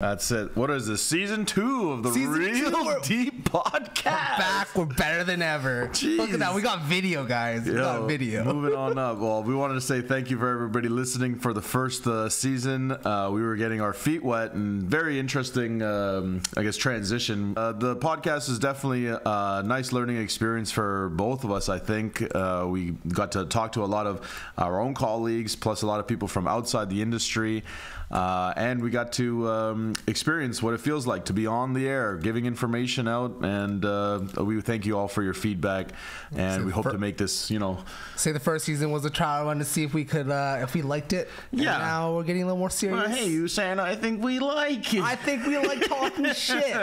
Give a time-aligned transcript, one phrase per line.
[0.00, 0.56] That's it.
[0.56, 1.02] What is this?
[1.02, 4.04] Season two of the Season Real two, we're- Deep Podcast.
[4.04, 5.90] Back, we're better than ever.
[6.02, 6.54] Look at that.
[6.54, 7.64] We got video, guys.
[7.66, 8.44] We got video.
[8.44, 9.18] Moving on up.
[9.18, 12.92] Well, we wanted to say thank you for everybody listening for the first uh, season.
[12.92, 17.54] Uh, we were getting our feet wet and very interesting, um, I guess, transition.
[17.56, 21.68] Uh, the podcast is definitely a, a nice learning experience for both of us.
[21.68, 24.20] I think uh, we got to talk to a lot of
[24.58, 27.64] our own colleagues, plus a lot of people from outside the industry.
[28.10, 31.86] Uh, and we got to um, experience what it feels like to be on the
[31.86, 35.88] air, giving information out, and uh, we thank you all for your feedback,
[36.34, 37.78] and we hope to make this, you know,
[38.16, 40.72] Say the first season was a trial run to see if we could, uh, if
[40.74, 41.28] we liked it.
[41.52, 41.76] And Yeah.
[41.78, 42.98] now we're getting a little more serious.
[43.06, 45.02] Uh, hey, you saying I think we like it.
[45.02, 46.74] I think we like talking shit.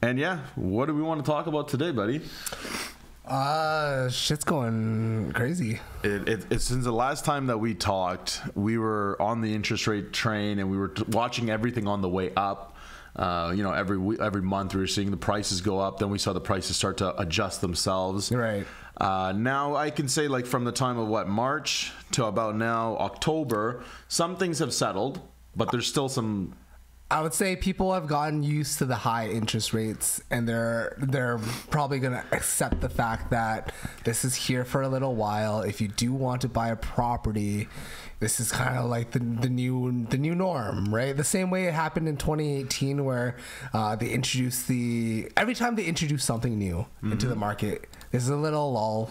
[0.00, 2.22] and yeah, what do we want to talk about today, buddy?
[3.30, 5.78] Uh, shit's going crazy.
[6.02, 10.12] It, it, since the last time that we talked, we were on the interest rate
[10.12, 12.76] train and we were t- watching everything on the way up.
[13.14, 16.00] Uh, you know, every every month we were seeing the prices go up.
[16.00, 18.32] Then we saw the prices start to adjust themselves.
[18.32, 18.66] Right.
[18.96, 22.96] Uh, now I can say, like from the time of what March to about now
[22.98, 25.20] October, some things have settled,
[25.54, 26.54] but there's still some
[27.10, 31.38] I would say people have gotten used to the high interest rates, and they're they're
[31.70, 33.72] probably gonna accept the fact that
[34.04, 35.62] this is here for a little while.
[35.62, 37.66] If you do want to buy a property,
[38.20, 41.16] this is kind of like the the new the new norm, right?
[41.16, 43.36] The same way it happened in 2018, where
[43.74, 48.36] uh, they introduced the every time they introduce something new into the market, there's a
[48.36, 49.10] little lull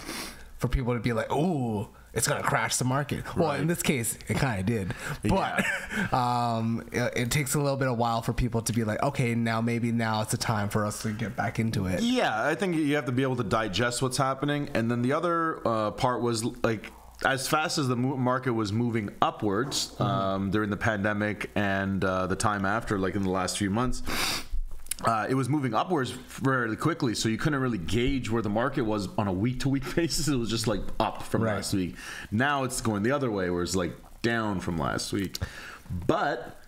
[0.58, 3.36] for people to be like, "Ooh." It's gonna crash the market.
[3.36, 4.94] Well, in this case, it kind of did,
[5.24, 5.64] but
[6.14, 9.36] um, it, it takes a little bit of while for people to be like, okay,
[9.36, 12.02] now maybe now it's the time for us to get back into it.
[12.02, 15.14] Yeah, I think you have to be able to digest what's happening, and then the
[15.14, 16.92] other uh, part was like
[17.26, 22.36] as fast as the market was moving upwards um, during the pandemic and uh, the
[22.36, 24.02] time after, like in the last few months.
[25.06, 28.82] Uh, it was moving upwards fairly quickly, so you couldn't really gauge where the market
[28.82, 30.28] was on a week-to-week basis.
[30.28, 31.56] It was just like up from Right.
[31.56, 31.96] last week.
[32.32, 35.38] Now it's going the other way, where it's like down from last week.
[36.06, 36.59] But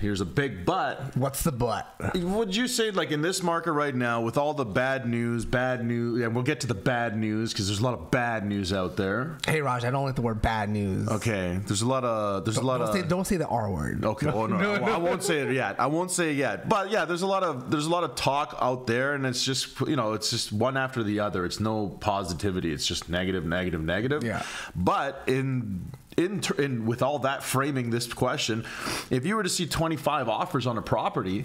[0.00, 1.16] here's a big but.
[1.16, 2.14] What's the but?
[2.14, 5.84] Would you say, like in this market right now, with all the bad news, bad
[5.84, 8.72] news, and we'll get to the bad news because there's a lot of bad news
[8.72, 9.38] out there.
[9.46, 11.08] Hey, Raj, I don't like the word bad news.
[11.08, 13.70] Okay, there's a lot of there's a lot Don't of say, don't say the R
[13.70, 14.04] word.
[14.04, 14.28] Okay.
[14.28, 15.78] Oh no, I, I won't say it yet.
[15.78, 16.68] I won't say it yet.
[16.68, 19.44] But yeah, there's a lot of there's a lot of talk out there, and it's
[19.44, 21.44] just you know it's just one after the other.
[21.44, 22.72] It's no positivity.
[22.72, 24.24] It's just negative, negative, negative.
[24.24, 24.42] Yeah.
[24.74, 28.64] But in in, in with all that framing this question,
[29.10, 31.44] if you were to see 25 offers on a property.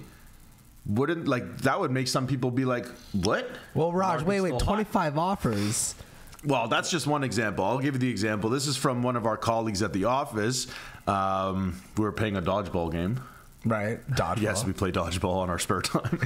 [0.86, 4.48] Wouldn't like that would make some people be like, "What?" Well, Raj, Market's wait, wait,
[4.48, 4.66] still hot.
[4.66, 5.96] 25 offers.
[6.46, 7.66] Well, that's just one example.
[7.66, 8.50] I'll give you the example.
[8.50, 10.68] This is from one of our colleagues at the office.
[11.06, 13.20] Um, we were playing a dodgeball game.
[13.66, 14.06] Right.
[14.12, 14.42] Dodgeball.
[14.42, 16.20] Yes, we play dodgeball on our spare time.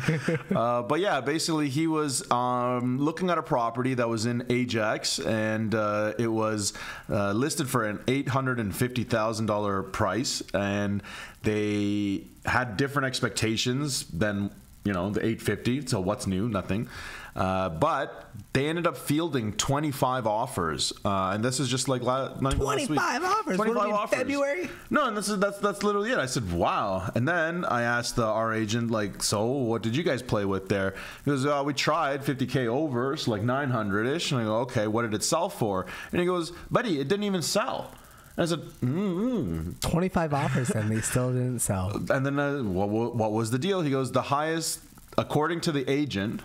[0.56, 5.18] uh, but yeah, basically, he was um, looking at a property that was in Ajax,
[5.18, 6.74] and uh, it was
[7.10, 11.02] uh, listed for an eight hundred and fifty thousand dollar price, and
[11.42, 14.52] they had different expectations than
[14.84, 15.84] you know the eight fifty.
[15.88, 16.48] So what's new?
[16.48, 16.88] Nothing.
[17.36, 22.40] Uh, but they ended up fielding 25 offers, uh, and this is just like la-
[22.40, 23.00] not even last week.
[23.00, 23.58] 25 offers?
[23.58, 24.70] What are we in, February?
[24.92, 26.20] No, and this is that's that's literally it.
[26.20, 30.04] I said, "Wow!" And then I asked the, our agent, like, "So, what did you
[30.04, 30.94] guys play with there?"
[31.26, 34.86] He goes, uh, "We tried 50k over, so like 900 ish." And I go, "Okay,
[34.86, 37.92] what did it sell for?" And he goes, "Buddy, it didn't even sell."
[38.38, 41.96] And I said, mm 25 offers and they still didn't sell.
[42.10, 43.82] and then uh, what, what what was the deal?
[43.82, 44.80] He goes, "The highest,
[45.18, 46.42] according to the agent,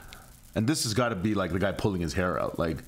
[0.59, 2.79] and this has got to be like the guy pulling his hair out, like."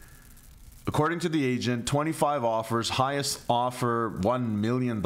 [0.86, 5.04] According to the agent, 25 offers, highest offer $1 million,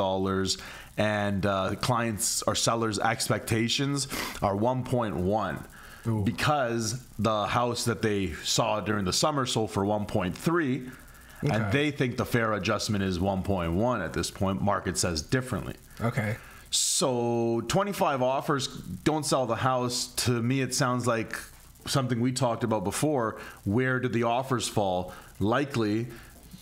[0.97, 4.06] and uh, clients or sellers' expectations
[4.41, 10.91] are 1.1 because the house that they saw during the summer sold for 1.3
[11.42, 14.62] and they think the fair adjustment is 1.1 at this point.
[14.62, 15.75] Market says differently.
[16.00, 16.36] Okay.
[16.70, 20.06] So 25 offers don't sell the house.
[20.25, 21.38] To me, it sounds like
[21.86, 23.38] something we talked about before.
[23.64, 25.12] Where did the offers fall?
[25.40, 26.08] Likely,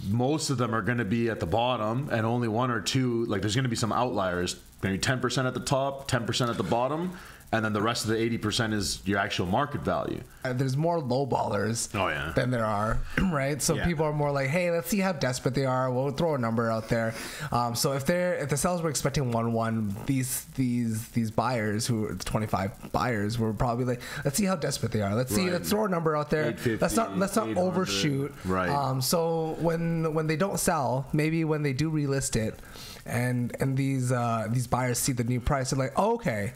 [0.09, 3.25] most of them are going to be at the bottom, and only one or two.
[3.27, 4.57] Like there's going to be some outliers.
[4.83, 7.17] Maybe 10% at the top, 10% at the bottom,
[7.53, 10.21] and then the rest of the 80% is your actual market value.
[10.45, 12.33] Uh, There's more lowballers Oh, yeah.
[12.35, 12.99] than there are,
[13.31, 13.61] right?
[13.61, 13.85] So Yeah.
[13.85, 15.93] people are more like, hey, let's see how desperate they are.
[15.93, 17.15] We'll throw a number out there.
[17.53, 21.87] Um, so if they're if the sellers were expecting one one, these these these buyers
[21.87, 25.15] who are 25 buyers were probably like, let's see how desperate they are.
[25.15, 25.53] Let's see, Right.
[25.53, 26.57] let's throw a number out there.
[26.81, 28.33] Let's not let's not overshoot.
[28.47, 28.71] Right.
[28.71, 32.59] Um, so when when they don't sell, maybe when they do relist it,
[33.05, 36.55] and and these uh, these buyers see the new price, they're like, oh, okay.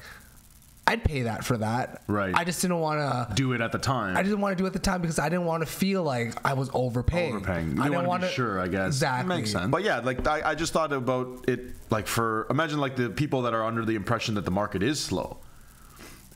[0.88, 2.02] I'd pay that for that.
[2.06, 2.32] Right.
[2.34, 3.34] I just didn't want to.
[3.34, 4.16] Do it at the time.
[4.16, 6.04] I didn't want to do it at the time because I didn't want to feel
[6.04, 7.34] like I was overpaying.
[7.36, 7.72] overpaying.
[7.76, 8.86] You I didn't didn't want to want be sure, I guess.
[8.88, 9.36] Exactly.
[9.36, 9.68] Makes sense.
[9.70, 11.60] But yeah, like I, I just thought about it,
[11.90, 15.00] like for imagine like the people that are under the impression that the market is
[15.00, 15.38] slow,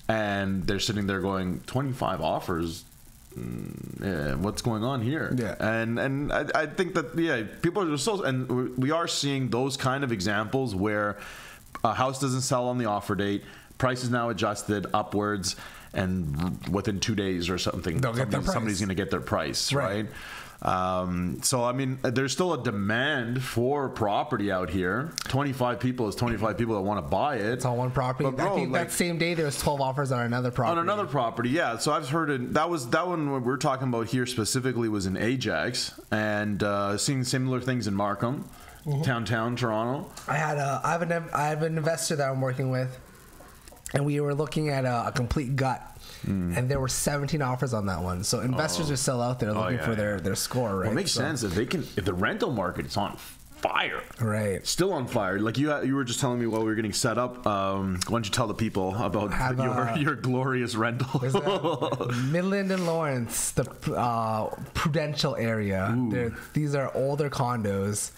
[0.08, 2.84] and they're sitting there going, twenty five offers.
[3.38, 5.32] mm, Yeah, what's going on here?
[5.36, 5.54] Yeah.
[5.60, 9.50] and and I, I think that yeah, people are so and we- we are seeing
[9.50, 11.18] those kind of examples where
[11.84, 13.44] a house doesn't sell on the offer date,
[13.80, 15.56] price is now adjusted upwards,
[15.92, 19.20] and within two days or something, They'll get their somebody- somebody's going to get their
[19.20, 20.06] price, Right.
[20.06, 20.06] right?
[20.62, 25.10] Um, so I mean, there's still a demand for property out here.
[25.28, 27.46] 25 people is 25 people that want to buy it.
[27.46, 28.24] It's on one property.
[28.28, 30.78] But bro, I think like- that same day there was 12 offers on another property.
[30.78, 31.78] on another property, yeah.
[31.78, 32.52] So I've heard it.
[32.52, 37.24] That was that one we're talking about here specifically was in Ajax, and uh, seeing
[37.24, 38.44] similar things in Markham,
[38.86, 39.02] Mm-hmm.
[39.02, 40.10] downtown Toronto.
[40.28, 42.98] I had a I have an I have an investor that I'm working with,
[43.94, 45.80] and we were looking at a, a complete gut,
[46.24, 46.52] Hmm.
[46.56, 48.24] and there were 17 offers on that one.
[48.24, 49.80] So investors are still out there looking Oh.
[49.80, 50.82] yeah, for their their score, right?
[50.84, 53.16] Well, it makes So- sense if they can if the rental market is on
[53.62, 54.00] fire.
[54.20, 54.66] right?
[54.66, 55.38] Still on fire.
[55.38, 57.46] Like you, you were just telling me while we were getting set up.
[57.46, 61.22] Um, why don't you tell the people about Have, your uh, your glorious rental?
[61.22, 63.64] A- Midland and Lawrence, the
[63.94, 65.94] uh, Prudential area.
[66.54, 68.10] These are older condos.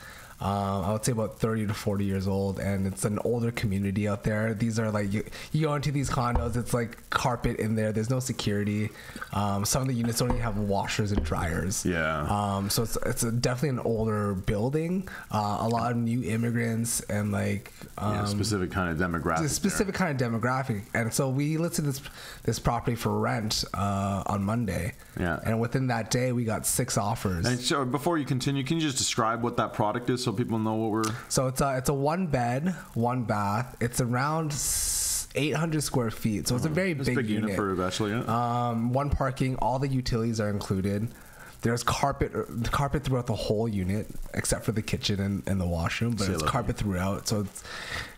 [0.43, 4.09] Um, I would say about 30 to 40 years old, and it's an older community
[4.09, 4.55] out there.
[4.55, 5.23] These are like you,
[5.53, 7.93] you go into these condos, it's like carpet in there.
[7.93, 8.91] There's no security.
[9.33, 11.87] Um, some of the units don't even have washers and dryers.
[11.87, 12.27] Yeah.
[12.29, 15.09] Um, so it's it's a, definitely an older building.
[15.31, 19.45] Uh, a lot of new immigrants and like um, yeah, specific kind of demographic.
[19.45, 20.83] a specific kind of demographic.
[20.93, 22.01] And so we listed this
[22.43, 24.95] this property for rent uh, on Monday.
[25.21, 25.39] Yeah.
[25.45, 27.47] And within that day, we got six offers.
[27.47, 30.59] And so before you continue, can you just describe what that product is so people
[30.59, 31.15] know what we're?
[31.29, 33.77] so it's a it's a one bed, one bath.
[33.81, 34.53] It's around
[35.35, 36.49] 800 square feet.
[36.49, 38.29] So it's a very It's big, big unit, for a.
[38.29, 39.57] Um, one parking.
[39.57, 41.09] All the utilities are included.
[41.63, 42.33] There's carpet
[42.73, 46.17] carpet throughout the whole unit, except for the kitchen and, and the washroom.
[46.17, 47.63] But it's carpet throughout, so it's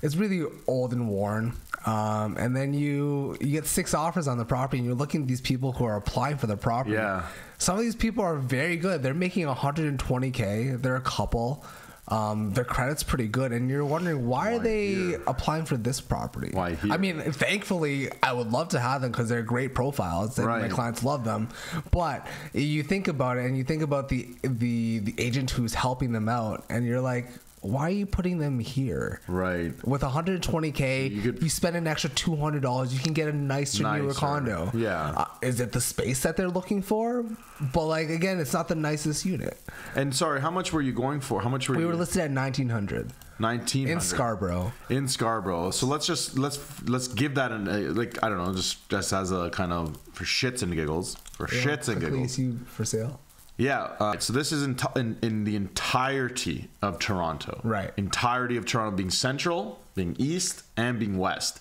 [0.03, 1.53] it's really old and worn.
[1.85, 5.29] Um, and then you you get six offers on the property, and you're looking at
[5.29, 6.95] these people who are applying for the property.
[6.95, 7.27] Yeah.
[7.59, 9.03] Some of these people are very good.
[9.03, 10.81] They're making 120k.
[10.81, 11.65] They're a couple.
[12.09, 15.23] Um, their credit's pretty good, and you're wondering why, are they here?
[15.27, 16.51] applying for this property?
[16.53, 16.93] Why here?
[16.93, 20.69] I mean, thankfully, I would love to have them because they're great profiles, and my
[20.69, 21.49] clients love them.
[21.91, 26.13] But you think about it, and you think about the the the agent who's helping
[26.13, 27.29] them out, and you're like,
[27.65, 29.21] why are you putting them here?
[29.27, 29.73] Right.
[29.87, 34.13] With 120k, You you, spend an extra 200 dollars, you can get a nicer, newer
[34.15, 34.71] condo.
[34.75, 35.13] Yeah.
[35.17, 37.25] Uh, is it the space that they're looking for?
[37.73, 39.59] But like again, it's not the nicest unit.
[39.97, 41.41] And sorry, how much were you going for?
[41.41, 41.89] How much were We you?
[41.89, 44.73] were listed at 1900 Nineteen in Scarborough.
[44.91, 45.71] in Scarborough.
[45.73, 46.59] So let's just let's
[46.89, 49.97] let's give that an uh, like I don't know, just just as a kind of
[50.13, 52.39] for shits and giggles, for shits and giggles.
[52.39, 53.21] You for sale.
[53.57, 53.91] Yeah.
[54.01, 57.61] Uh, so this is in, in in the entirety of Toronto.
[57.63, 57.93] Right.
[57.97, 61.61] Entirety of Toronto being central, being east, and being west.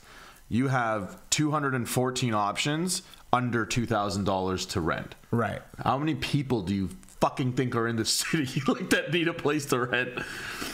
[0.50, 3.02] You have 214 options
[3.32, 5.16] under two thousand dollars to rent.
[5.32, 5.62] Right.
[5.84, 6.90] How many people do you
[7.24, 10.10] fucking think are in the city like that need a place to rent?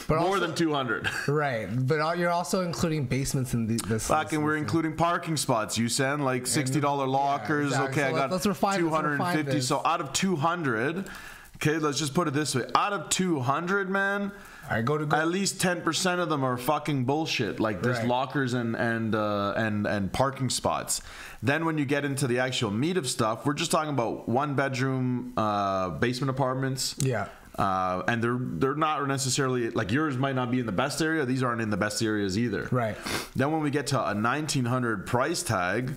[0.08, 1.08] But More also- than 200.
[1.28, 4.08] Right, but you're also including basements in the, this.
[4.08, 5.78] Fucking, we're including parking spots.
[5.78, 7.68] You send like sixty dollar lockers.
[7.68, 8.02] exactly.
[8.02, 9.52] Okay, So I got let's refine this, two let's refine fifty.
[9.52, 9.68] this.
[9.68, 11.08] So out of two hundred,
[11.56, 14.32] okay, let's just put it this way: out of two hundred, man,
[14.68, 15.16] Right, go to go.
[15.16, 17.60] at least ten percent of them are fucking bullshit.
[17.60, 18.06] Like there's Right.
[18.08, 21.02] lockers and and uh, and and parking spots.
[21.42, 24.54] Then when you get into the actual meat of stuff, we're just talking about one
[24.54, 26.94] bedroom uh, basement apartments.
[26.98, 27.26] Yeah.
[27.58, 31.24] Uh, and they're they're not necessarily like yours might not be in the best area.
[31.26, 32.68] These aren't in the best areas either.
[32.70, 32.96] Right.
[33.34, 35.94] Then when we get to a 1900 price tag,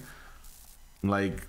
[1.04, 1.46] like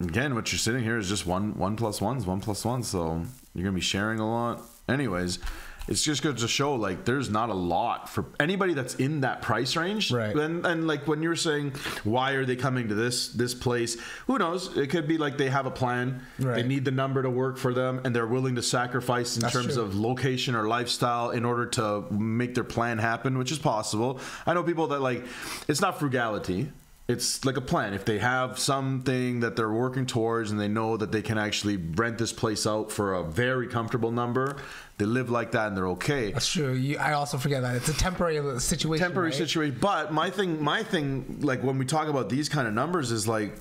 [0.00, 2.82] again, what you're sitting here is just one one plus ones, one plus one.
[2.82, 3.22] So
[3.54, 4.62] you're gonna be sharing a lot.
[4.88, 5.38] Anyways,
[5.86, 9.42] it's just good to show like there's not a lot for anybody that's in that
[9.42, 10.10] price range.
[10.10, 10.34] Right.
[10.34, 11.72] And and like when you're saying
[12.04, 13.96] why are they coming to this this place?
[14.26, 14.76] Who knows?
[14.76, 16.22] It could be like they have a plan.
[16.38, 16.56] right.
[16.56, 19.52] They need the number to work for them, and they're willing to sacrifice in That's
[19.54, 19.82] terms true.
[19.82, 24.20] of location or lifestyle in order to make their plan happen, which is possible.
[24.46, 25.24] I know people that like
[25.68, 26.70] it's not frugality.
[27.06, 27.92] It's like a plan.
[27.92, 31.76] If they have something that they're working towards and they know that they can actually
[31.76, 34.56] rent this place out for a very comfortable number,
[34.96, 36.32] they live like that and they're okay.
[36.32, 36.72] That's true.
[36.72, 39.04] You, I also forget that it's a temporary situation.
[39.04, 39.36] Temporary right?
[39.36, 39.76] situation.
[39.78, 43.28] But my thing, my thing, like when we talk about these kind of numbers, is
[43.28, 43.54] like,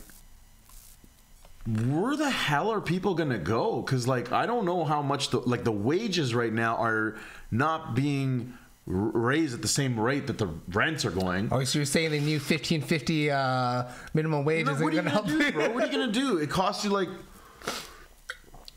[1.66, 3.82] where the hell are people gonna go?
[3.82, 7.18] Because like I don't know how much the like the wages right now are
[7.52, 8.54] not being
[8.86, 11.50] raise at the same rate that the rents are going.
[11.52, 15.10] Oh, so you're saying the new 1550 uh, minimum wage No, isn't you going to
[15.10, 15.28] help?
[15.28, 15.70] do, bro?
[15.72, 16.38] What are you gonna do?
[16.38, 17.10] It costs you like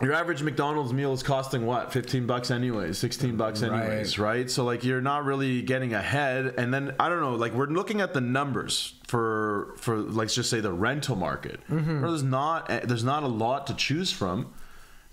[0.03, 4.51] your average McDonald's meal is costing what, fifteen bucks anyways, sixteen bucks anyways, right.
[4.51, 6.55] So like you're not really getting ahead.
[6.59, 10.51] And then I don't know, like we're looking at the numbers for for let's just
[10.51, 11.61] say the rental market.
[11.71, 12.03] Mm-hmm.
[12.03, 14.53] There's not there's not a lot to choose from.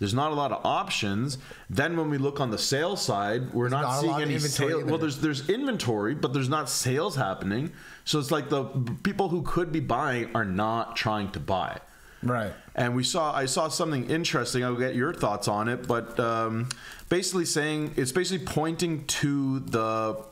[0.04, 1.38] There's not a lot of options.
[1.70, 4.84] Then when we look on the sales side, we're not, not seeing any sales.
[4.84, 7.72] Well, there's there's inventory, but there's not sales happening.
[8.04, 8.66] So it's like the
[9.04, 11.80] people who could be buying are not trying to buy.
[12.22, 12.52] Right.
[12.76, 14.62] And we saw, I saw something interesting.
[14.66, 16.68] I'll get your thoughts on it, but um,
[17.08, 20.26] basically saying it's basically pointing to the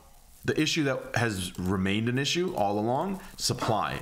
[0.44, 4.00] the issue that has remained an issue all along: supply,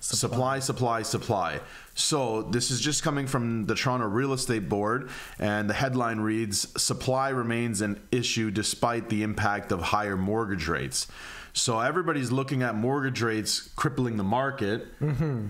[0.00, 1.60] supply, supply, supply.
[1.94, 6.68] So this is just coming from the Toronto Real Estate Board, and the headline reads:
[6.80, 11.06] "Supply remains an issue despite the impact of higher mortgage rates."
[11.52, 15.48] So everybody's looking at mortgage rates crippling the market mm-hmm.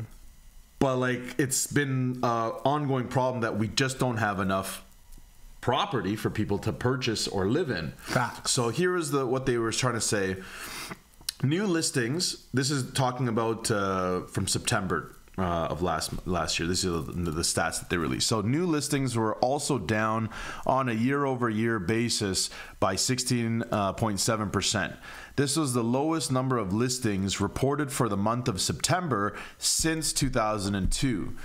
[0.78, 4.82] but like it's been an ongoing problem that we just don't have enough
[5.60, 7.92] property for people to purchase or live in.
[7.98, 8.52] Facts.
[8.52, 10.36] So here is the what they were trying to say.
[11.42, 12.46] New listings.
[12.52, 16.68] This is talking about uh, from September uh, of last last year.
[16.68, 18.26] This is the, the stats that they released.
[18.26, 20.28] So new listings were also down
[20.66, 24.92] on a year over year basis by 16.7 percent.
[25.36, 31.36] This was the lowest number of listings reported for the month of September since 2002.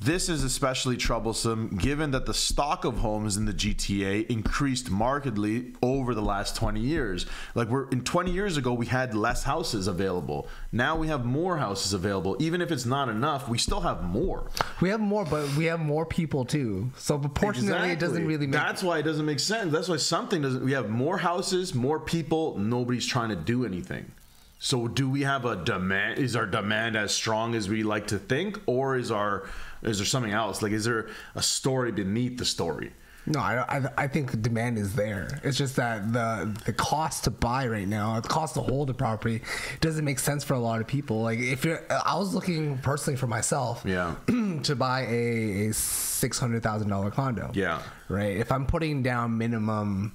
[0.00, 5.72] This is especially troublesome given that the stock of homes in the GTA increased markedly
[5.82, 7.26] over the last 20 years.
[7.54, 10.48] Like we're in 20 years ago we had less houses available.
[10.72, 12.36] Now we have more houses available.
[12.40, 14.50] Even if it's not enough, we still have more.
[14.80, 16.90] We have more, but we have more people too.
[16.98, 18.60] So proportionally, it doesn't really make.
[18.60, 19.72] That's why it doesn't make sense.
[19.72, 20.64] That's why something doesn't.
[20.64, 22.58] We have more houses, more people.
[22.58, 24.10] Nobody's trying to do anything.
[24.58, 26.18] So do we have a demand?
[26.18, 29.44] Is our demand as strong as we like to think, or is our
[29.84, 30.62] is there something else?
[30.62, 32.92] Like, is there a story beneath the story?
[33.26, 35.40] No, I, I, I think the demand is there.
[35.42, 38.94] It's just that the the cost to buy right now, the cost to hold a
[38.94, 39.40] property,
[39.80, 41.22] doesn't make sense for a lot of people.
[41.22, 44.16] Like if you're, I was looking personally for myself, Yeah.
[44.64, 47.50] to buy a, a six hundred thousand dollar condo.
[47.54, 47.80] Yeah.
[48.10, 48.36] right.
[48.36, 50.12] If I'm putting down minimum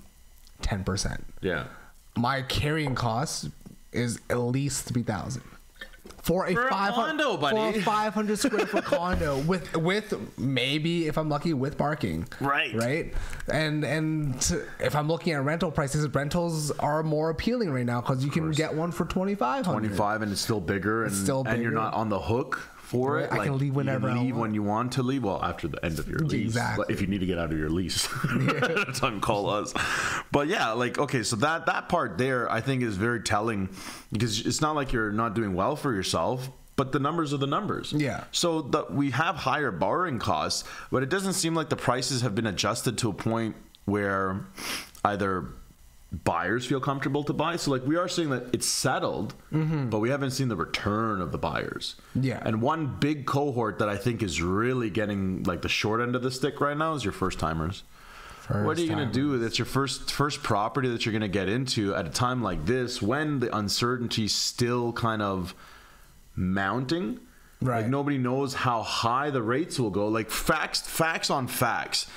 [0.61, 1.63] ten percent, Yeah.
[2.15, 3.49] my carrying cost
[3.91, 5.41] is at least three thousand.
[6.22, 7.74] For a, For a 500 condo, buddy.
[7.74, 12.27] For a 500 square foot condo with with maybe if I'm lucky with parking.
[12.39, 12.75] Right.
[12.75, 13.13] Right.
[13.51, 18.01] And and to- if I'm looking at rental prices, rentals are more appealing right now
[18.01, 19.72] because you can get one for 2500.
[19.72, 23.25] 25 and it's still bigger and, still and you're not on the hook for Right,
[23.25, 23.31] it.
[23.31, 24.41] I can leave whenever You can leave want.
[24.41, 25.24] when you want to leave.
[25.24, 26.86] Well, after the end of your lease, Exactly.
[26.88, 28.08] But if you need to get out of your lease,
[28.96, 29.74] time call us.
[30.31, 33.69] But yeah, like okay, so that that part there, I think is very telling
[34.12, 36.50] because it's not like you're not doing well for yourself.
[36.75, 37.91] But the numbers are the numbers.
[37.91, 38.24] Yeah.
[38.31, 42.36] So the, we have higher borrowing costs, but it doesn't seem like the prices have
[42.36, 44.46] been adjusted to a point where
[45.03, 45.46] either
[46.11, 47.55] buyers feel comfortable to buy.
[47.55, 49.89] So like we are seeing that it's settled, mm-hmm.
[49.89, 51.95] but we haven't seen the return of the buyers.
[52.15, 52.41] Yeah.
[52.43, 56.23] And one big cohort that I think is really getting like the short end of
[56.23, 57.83] the stick right now is your first timers.
[58.49, 59.37] What are you going to do?
[59.37, 62.65] That's your first first property that you're going to get into at a time like
[62.65, 65.53] this when the uncertainty's still kind of
[66.35, 67.19] mounting.
[67.61, 67.81] Right.
[67.81, 70.07] Like nobody knows how high the rates will go.
[70.07, 72.07] Like facts facts on facts.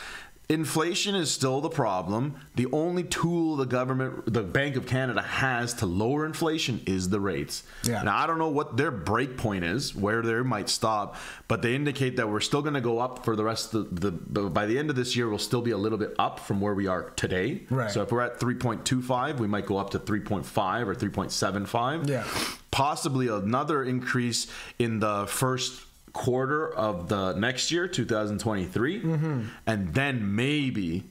[0.53, 2.35] Inflation is still the problem.
[2.57, 7.21] The only tool the government, the Bank of Canada has to lower inflation is the
[7.21, 7.63] rates.
[7.85, 8.03] Yeah.
[8.03, 11.17] Now I don't know what their break point is, where they might stop,
[11.49, 14.11] but they indicate that we're still going to go up for the rest of the,
[14.11, 14.43] the.
[14.51, 16.75] By the end of this year, we'll still be a little bit up from where
[16.75, 17.63] we are today.
[17.71, 17.91] Right.
[17.91, 22.09] So if we're at 3.25, we might go up to 3.5 or 3.75.
[22.09, 22.27] Yeah.
[22.71, 25.81] Possibly another increase in the first
[26.13, 29.41] quarter of the next year, 2023, Mm-hmm.
[29.67, 31.05] and then maybe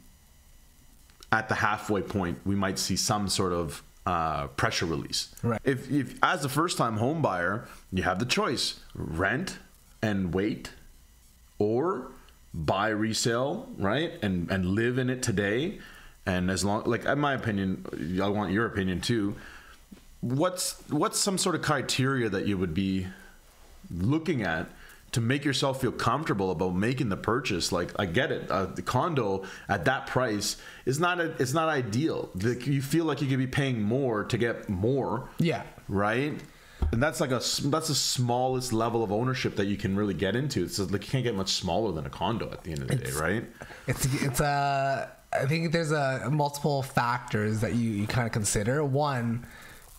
[1.31, 5.33] at the halfway point, we might see some sort of uh, pressure release.
[5.43, 5.61] Right.
[5.63, 9.57] If, if as a first time home buyer, you have the choice rent
[10.01, 10.71] and wait,
[11.59, 12.11] or
[12.53, 15.79] buy resale, right, and and live in it today.
[16.25, 19.35] And as long, like in my opinion, I want your opinion too.
[20.21, 23.07] What's what's some sort of criteria that you would be
[23.89, 24.67] looking at
[25.11, 28.81] to make yourself feel comfortable about making the purchase like i get it uh, the
[28.81, 32.29] condo at that price is not a, it's not ideal.
[32.35, 35.29] Like, you feel like you could be paying more to get more.
[35.39, 35.63] Yeah.
[35.87, 36.33] right?
[36.91, 40.35] And that's like a that's the smallest level of ownership that you can really get
[40.35, 40.63] into.
[40.63, 42.95] It's like you can't get much smaller than a condo at the end of the
[42.95, 43.45] day right?
[43.87, 48.83] It's it's a I think there's a multiple factors that you, you kind of consider.
[48.83, 49.45] One,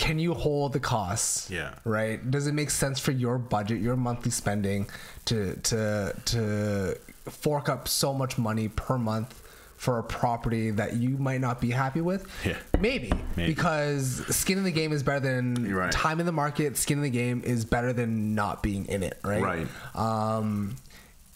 [0.03, 1.49] can you hold the costs?
[1.49, 1.75] Yeah.
[1.85, 2.29] Right.
[2.29, 4.91] Does it make sense for your budget, your monthly spending,
[5.27, 6.99] to to to
[7.31, 9.41] fork up so much money per month
[9.77, 12.27] for a property that you might not be happy with?
[12.45, 12.57] Yeah.
[12.81, 13.55] Maybe, Maybe.
[13.55, 15.93] because skin in the game is better than right.
[15.93, 16.77] time in the market.
[16.77, 19.21] Skin in the game is better than not being in it.
[19.23, 19.41] Right.
[19.41, 19.69] Right.
[19.95, 20.75] Um,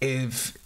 [0.01, 0.57] if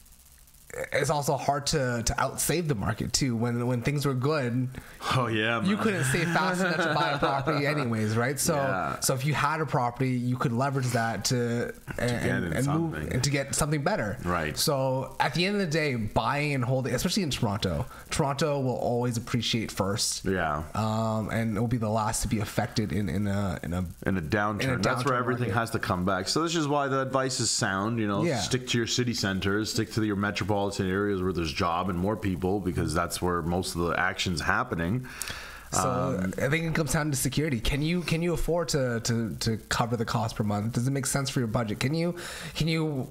[0.93, 3.35] it's also hard to to outsave the market too.
[3.37, 4.69] When when things were good,
[5.17, 8.39] Oh yeah, you couldn't save fast enough to buy a property anyways, right?
[8.39, 9.01] So Yeah.
[9.01, 12.67] so if you had a property, you could leverage that to and, get and, and
[12.67, 13.13] move something.
[13.13, 14.17] and to get something better.
[14.25, 14.57] Right.
[14.57, 18.77] So at the end of the day, buying and holding, especially in Toronto, Toronto will
[18.77, 20.25] always appreciate first.
[20.25, 20.63] Yeah.
[20.75, 23.85] Um, and it will be the last to be affected in in a in a
[24.07, 24.63] in a downturn.
[24.65, 25.59] In a That's where everything market.
[25.59, 26.29] has to come back.
[26.29, 27.99] So this is why the advice is sound.
[27.99, 28.39] You know, Yeah.
[28.39, 32.17] stick to your city centers, stick to your metropolitan areas where there's job and more
[32.17, 35.07] people because that's where most of the action's happening.
[35.73, 37.61] So Um, I think it comes down to security.
[37.61, 40.73] Can you can you afford to, to to cover the cost per month?
[40.73, 41.79] Does it make sense for your budget?
[41.81, 42.17] Can you
[42.55, 43.09] can you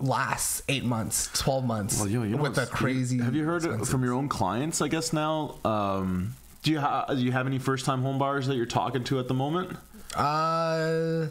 [0.00, 3.18] last eight months, twelve months Well, you know, you know with a crazy?
[3.18, 3.90] Have you heard expenses?
[3.90, 4.80] from your own clients?
[4.82, 5.56] I guess now.
[5.64, 9.04] Um, do you ha- do you have any first time home buyers that you're talking
[9.04, 9.76] to at the moment?
[10.14, 11.26] Uh,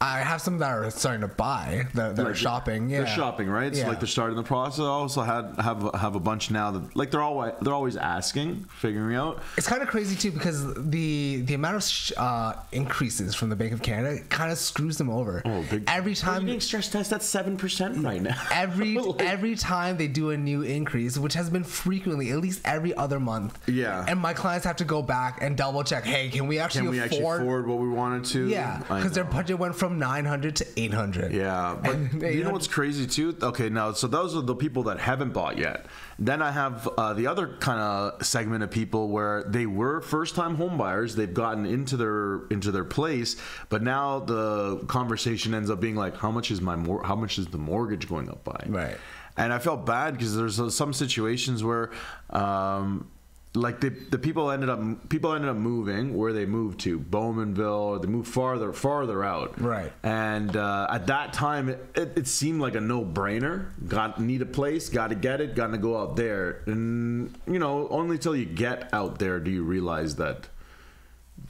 [0.00, 2.90] I have some that are starting to buy that, that are shopping.
[2.90, 3.72] Yeah, They're shopping, right?
[3.74, 3.88] So Yeah.
[3.88, 4.80] like they're starting the process.
[4.80, 8.66] I also had have have a bunch now that like they're always they're always asking,
[8.68, 9.40] figuring out.
[9.56, 13.56] It's kind of crazy too because the the amount of sh- uh, increases from the
[13.56, 15.40] Bank of Canada kind of screws them over.
[15.44, 18.36] Oh, big Every time Rating stress test at seven percent right now.
[18.52, 22.60] every Like- every time they do a new increase, which has been frequently, at least
[22.64, 23.58] every other month.
[23.68, 24.04] Yeah.
[24.06, 26.04] And my clients have to go back and double check.
[26.04, 27.12] Hey, can we actually Can we afford?
[27.12, 28.48] actually afford what we wanted to?
[28.48, 31.32] Yeah, because their budget went from nine hundred to eight hundred.
[31.32, 33.36] Yeah, but you know what's crazy too?
[33.42, 35.86] Okay, now so those are the people that haven't bought yet.
[36.18, 40.56] Then I have uh, the other kind of segment of people where they were first-time
[40.56, 41.14] homebuyers.
[41.14, 43.36] They've gotten into their into their place,
[43.68, 47.38] but now the conversation ends up being like, "How much is my mor- How much
[47.38, 48.96] is the mortgage going up by?" Right.
[49.36, 51.90] And I felt bad because there's uh, some situations where.
[52.30, 53.10] Um,
[53.56, 57.78] like the, the people ended up people ended up moving where they moved to Bowmanville
[57.78, 59.92] or they moved farther farther out Right.
[60.02, 63.66] and uh, at that time, it, it, it seemed like a no-brainer.
[63.88, 66.62] Got need a place, got to get it, got to go out there.
[66.66, 70.48] And you know, only till you get out there do you realize that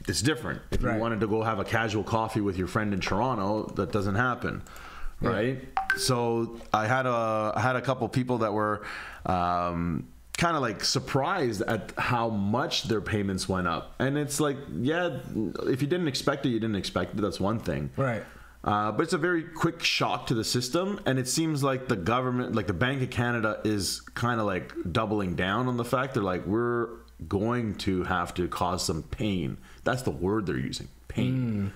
[0.07, 0.61] it's different.
[0.71, 0.93] If Right.
[0.95, 4.15] you wanted to go have a casual coffee with your friend in Toronto, that doesn't
[4.15, 4.61] happen,
[5.21, 5.57] right?
[5.97, 8.85] So I had a I had a couple people that were.
[9.25, 13.95] Um, kind of like surprised at how much their payments went up.
[13.99, 15.19] And it's like yeah
[15.63, 17.21] if you didn't expect it you didn't expect it.
[17.21, 17.89] That's one thing.
[17.95, 18.23] Right.
[18.63, 21.95] uh, but it's a very quick shock to the system, and it seems like the
[21.95, 26.15] government, like the Bank of Canada, is kind of like doubling down on the fact
[26.15, 26.89] they're like, we're
[27.27, 29.57] going to have to cause some pain.
[29.83, 31.71] That's the word they're using, pain,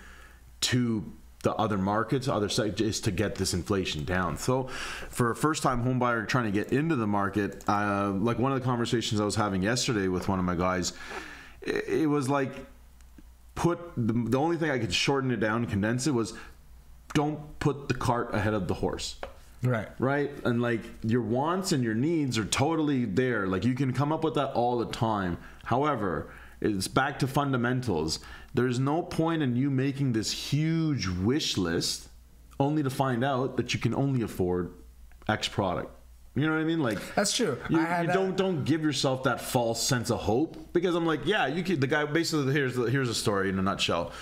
[0.62, 4.38] to the other markets, other sectors, to get this inflation down.
[4.38, 4.64] So,
[5.10, 8.60] for a first-time home buyer trying to get into the market, uh, like one of
[8.60, 10.94] the conversations I was having yesterday with one of my guys,
[11.62, 12.52] it, it was like
[13.56, 16.34] put the, the only thing I could shorten it down, condense it was
[17.14, 19.16] don't put the cart ahead of the horse.
[19.64, 19.90] Right.
[20.00, 20.32] Right?
[20.46, 23.48] And like your wants and your needs are totally there.
[23.48, 25.38] Like you can come up with that all the time.
[25.66, 28.20] However, it's back to fundamentals.
[28.54, 32.10] There's no point in you making this huge wish list
[32.60, 34.74] only to find out that you can only afford
[35.28, 35.96] X product.
[36.40, 36.82] You know what I mean?
[36.82, 37.58] Like That's true.
[37.70, 41.48] You, you don't don't give yourself that false sense of hope because I'm like, yeah,
[41.48, 41.82] you could.
[41.82, 44.14] The guy basically here's the, here's a story in a nutshell.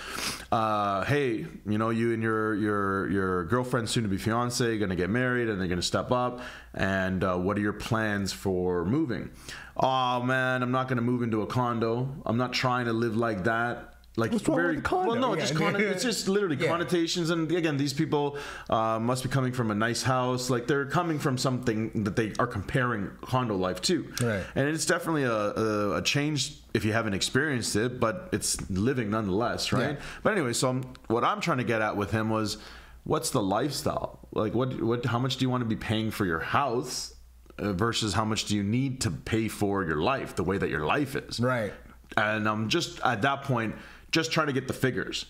[0.52, 4.90] Uh, hey, you know, you and your your your girlfriend, soon to be fiance, going
[4.90, 6.42] to get married, and they're going to step up.
[6.74, 9.30] And uh, what are your plans for moving?
[9.76, 12.16] Oh man, I'm not going to move into a condo.
[12.26, 13.94] I'm not trying to live like that.
[14.20, 15.12] Like What's wrong with the condo?
[15.12, 15.42] well, no, Yeah.
[15.42, 16.70] just conno- it's just literally Yeah.
[16.70, 17.30] connotations.
[17.30, 20.50] And again, these people uh, must be coming from a nice house.
[20.50, 24.08] Like they're coming from something that they are comparing condo life to.
[24.22, 24.44] Right.
[24.56, 29.12] And it's definitely a, a, a change if you haven't experienced it, but it's living
[29.12, 29.92] nonetheless, right?
[29.92, 30.02] Yeah.
[30.24, 32.58] But anyway, so I'm, what I'm trying to get at with him was,
[33.04, 34.28] what's the lifestyle?
[34.32, 37.14] Like, what, what, how much do you want to be paying for your house
[37.60, 40.70] uh, versus how much do you need to pay for your life, the way that
[40.70, 41.40] your life is?
[41.40, 41.72] Right.
[42.16, 43.76] And I'm just at that point,
[44.12, 45.26] just trying to get the figures.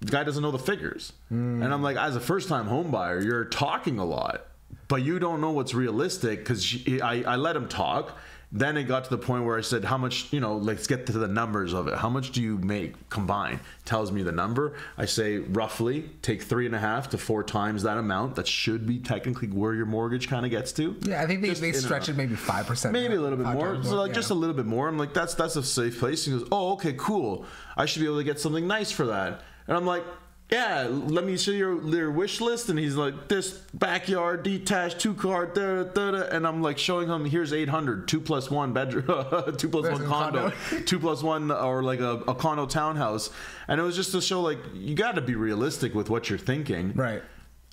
[0.00, 1.62] The guy doesn't know the figures, hmm.
[1.62, 4.46] and I'm like, as a first time home buyer, you're talking a lot,
[4.88, 8.18] but you don't know what's realistic because I, I let him talk.
[8.58, 10.32] Then it got to the point where I said, "How much?
[10.32, 11.94] You know, let's get to the numbers of it.
[11.94, 14.74] How much do you make combined?" Tells me the number.
[14.96, 18.36] I say roughly take three and a half to four times that amount.
[18.36, 20.96] That should be technically where your mortgage kind of gets to.
[21.02, 22.92] Yeah, I think they, Just they stretch it maybe five percent.
[22.92, 23.82] maybe a little bit more.
[23.82, 24.88] So like just a little bit more.
[24.88, 26.24] I'm like, that's that's a safe place.
[26.24, 27.44] He goes, oh okay, cool.
[27.76, 29.42] I should be able to get something nice for that.
[29.68, 30.04] And I'm like,
[30.50, 32.68] yeah, let me see your your wish list.
[32.68, 36.22] And he's like, this backyard detached two car, da, da, da.
[36.30, 39.04] and I'm like showing him here's 800, two plus one bedroom,
[39.56, 40.84] two plus There's one condo, condo.
[40.86, 43.30] two plus one or like a, a condo townhouse.
[43.66, 46.38] And it was just to show like you got to be realistic with what you're
[46.38, 47.22] thinking, Right.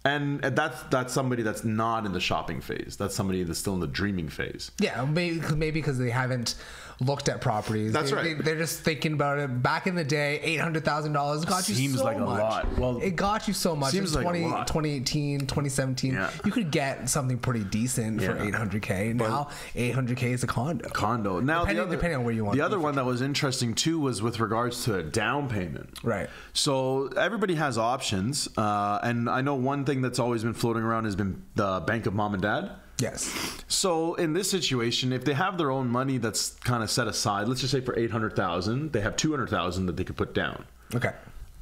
[0.06, 2.98] And that's that's somebody that's not in the shopping phase.
[2.98, 4.70] That's somebody that's still in the dreaming phase.
[4.80, 6.56] Yeah, maybe maybe because they haven't
[7.00, 7.92] looked at properties.
[7.94, 8.44] That's They- right.
[8.44, 9.62] They, are just thinking about it.
[9.64, 12.40] Back in the day, eight hundred thousand dollars got you Seems so like a much.
[12.40, 12.78] lot.
[12.78, 13.92] Well, it got you so much.
[13.92, 14.68] seems in like a lot.
[14.68, 16.30] 2018, 2017, Yeah.
[16.46, 18.44] you could get something pretty decent for Yeah.
[18.44, 19.14] eight hundred k.
[19.14, 20.90] Now eight hundred k is a condo.
[20.90, 21.40] condo.
[21.40, 23.74] Now, Depending- the other, depending on where you want The other one that was interesting
[23.74, 26.00] too was with regards to a down payment.
[26.04, 26.30] Right.
[26.54, 31.06] So everybody has options, uh, and I know one thing that's always been floating around
[31.06, 32.72] has been the bank of mom and dad.
[33.00, 33.58] Yes.
[33.68, 37.48] So in this situation, if they have their own money that's kind of set aside,
[37.48, 40.16] let's just say for eight hundred thousand, they have two hundred thousand that they could
[40.18, 40.66] put down.
[40.96, 41.12] Okay.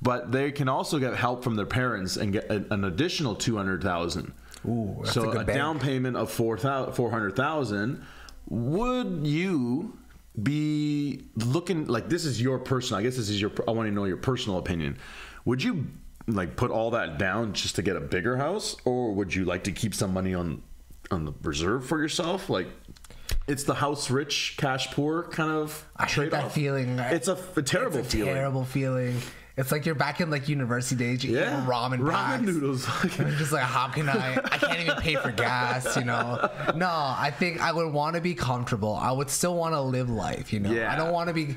[0.01, 3.81] But they can also get help from their parents and get an additional two hundred
[3.81, 4.33] thousand.
[4.67, 8.05] Ooh, so a a down payment of four hundred thousand.
[8.49, 9.97] Would you
[10.41, 12.99] be looking like this is your personal?
[12.99, 13.51] I guess this is your.
[13.67, 14.97] I want to know your personal opinion.
[15.45, 15.87] Would you
[16.27, 19.63] like put all that down just to get a bigger house, or would you like
[19.63, 20.61] to keep some money on
[21.11, 22.49] on the reserve for yourself?
[22.49, 22.67] Like.
[23.47, 26.99] It's the house rich, cash poor kind of I hate that feeling.
[26.99, 28.33] It's a, a terrible it's a feeling.
[28.35, 29.17] Terrible feeling.
[29.61, 31.23] It's like you're back in like university days.
[31.23, 32.43] You Yeah, eat ramen ramen packs.
[32.43, 32.85] noodles.
[33.37, 34.33] Just like, how can I?
[34.43, 36.49] I can't even pay for gas, you know.
[36.75, 38.95] No, I think I would want to be comfortable.
[38.95, 40.71] I would still want to live life, you know.
[40.71, 40.91] Yeah.
[40.91, 41.55] I don't want to be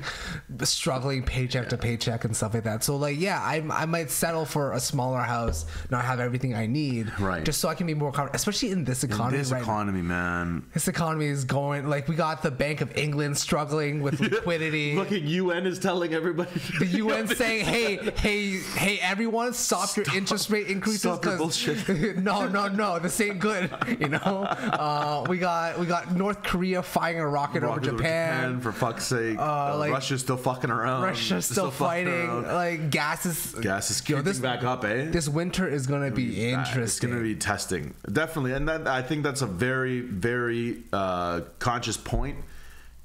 [0.63, 2.83] struggling paycheck to paycheck and stuff like that.
[2.83, 6.65] So like, yeah, I, I might settle for a smaller house, not have everything I
[6.67, 7.43] need, Right.
[7.43, 9.37] Just so I can be more comfortable, especially in this economy.
[9.37, 9.63] this right now.
[9.63, 10.65] economy, man.
[10.73, 14.95] This economy is going like we got the Bank of England struggling with liquidity.
[14.95, 16.49] Look at UN is telling everybody.
[16.79, 22.17] the UN saying, "Hey, hey, hey, everyone, stop, your interest rate increases." stop your bullshit.
[22.17, 23.69] no, no, no, this ain't good.
[23.99, 28.59] You know, uh, we got we got North Korea firing a rocket, over Rocket Japan.
[28.61, 29.37] for fuck's sake.
[29.37, 31.03] Uh, like- Russia's still fucking around.
[31.03, 32.43] Russia's still, fucking fighting.
[32.43, 35.05] Like gas is Gas is Yo, this back up, eh?
[35.05, 37.09] This winter is gonna be It's interesting.
[37.09, 41.97] going to be testing, definitely, and that I think that's a very, very uh, conscious
[41.97, 42.37] point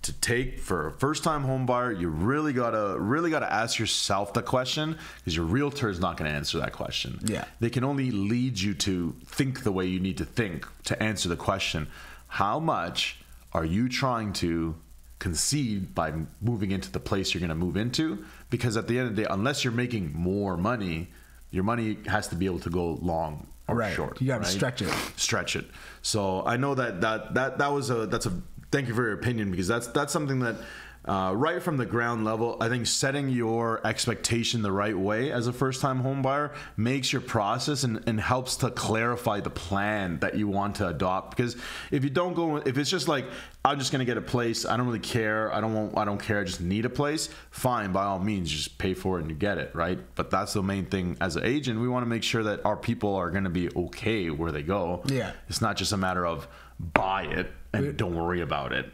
[0.02, 1.92] to take for a first-time home buyer.
[1.92, 6.24] You really gotta, really gotta ask yourself the question because your realtor is not to
[6.24, 7.18] answer that question.
[7.24, 7.44] Yeah.
[7.60, 11.28] they can only lead you to think the way you need to think to answer
[11.28, 11.86] the question:
[12.28, 13.18] How much
[13.52, 14.74] are you trying to
[15.18, 18.24] concede by moving into the place you're to move into?
[18.48, 21.10] Because at the end of the day, unless you're making more money,
[21.50, 23.94] your money has to be able to go long or Right.
[23.94, 24.20] short.
[24.20, 24.48] You gotta right?
[24.50, 24.92] stretch it.
[25.16, 25.66] Stretch it.
[26.00, 28.32] So I know that that that that was a that's a
[28.70, 30.56] thank you for your opinion because that's that's something that.
[31.02, 35.46] Uh, right from the ground level, I think setting your expectation the right way as
[35.46, 40.18] a first time home buyer makes your process and, and helps to clarify the plan
[40.18, 41.34] that you want to adopt.
[41.34, 41.56] Because
[41.90, 43.24] if you don't go, if it's just like,
[43.64, 46.04] I'm just going to get a place, I don't really care, I don't want, I
[46.04, 49.22] don't care, I just need a place, fine, by all means, just pay for it
[49.22, 49.98] and you get it, right?
[50.16, 51.80] But that's the main thing as an agent.
[51.80, 54.62] We want to make sure that our people are going to be okay where they
[54.62, 55.02] go.
[55.06, 55.32] Yeah.
[55.48, 56.46] It's not just a matter of
[56.78, 58.92] buy it and don't worry about it.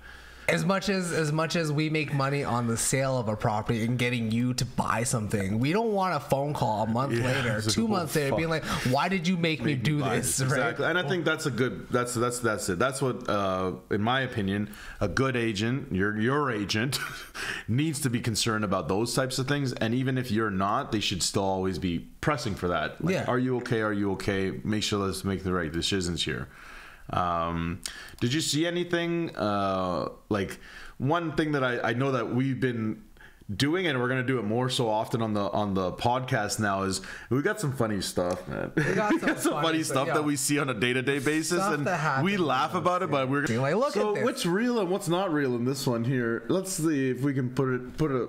[0.48, 3.84] as much as as much as we make money on the sale of a property
[3.84, 7.24] and getting you to buy something, we don't want a phone call a month Yeah,
[7.26, 8.36] later, like, two oh, months later, fuck.
[8.38, 10.44] being like, "Why did you make, me do buy this?" it.
[10.44, 10.52] Right?
[10.52, 10.86] Exactly.
[10.86, 12.78] And I think that's a good that's that's that's it.
[12.78, 17.00] That's what uh in my opinion, a good agent, your your agent
[17.66, 21.00] needs to be concerned about those types of things and even if you're not, they
[21.00, 23.02] should still always be pressing for that.
[23.04, 23.24] Like, Yeah.
[23.26, 23.80] are you okay?
[23.82, 24.60] Are you okay?
[24.62, 26.46] Make sure let's make the right decisions here.
[27.10, 27.80] Um,
[28.20, 30.58] did you see anything uh, like
[30.98, 33.02] one thing that I, I know that we've been
[33.54, 36.82] doing and we're gonna do it more so often on the on the podcast now
[36.82, 40.14] is we got some funny stuff man we got some some funny funny stuff, yeah.
[40.14, 43.46] that we see on a day-to-day basis Stuff and we laugh about it but we're
[43.46, 46.02] Being like, "Look so at this." what's real and what's not real in this one
[46.02, 48.28] here let's see if we can put it put it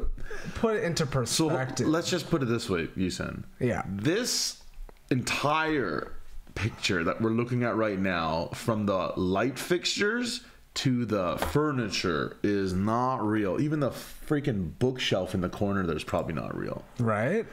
[0.53, 1.87] Put it into so perspective.
[1.87, 3.43] let's just put it this way, Yusen.
[3.59, 3.83] Yeah.
[3.87, 4.61] This
[5.09, 6.11] entire
[6.57, 10.41] picture that we're looking at right now, from the light fixtures
[10.75, 13.59] to the furniture, is not real.
[13.61, 16.83] Even the freaking bookshelf in the corner there's probably not real.
[16.99, 17.45] right?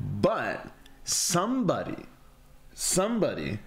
[0.00, 0.66] But
[1.04, 2.04] somebody,
[2.74, 3.58] somebody